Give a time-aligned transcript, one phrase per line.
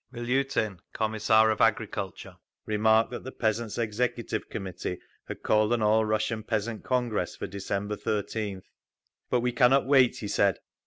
[0.11, 6.41] Miliutin, Commissar of Agriculture, remarked that the Peasants' Executive Committee had called an All Russian
[6.41, 8.63] Peasant Congress for December 13th.
[9.29, 10.57] "But we cannot wait," he said.